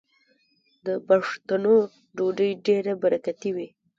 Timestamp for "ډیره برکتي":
2.65-3.49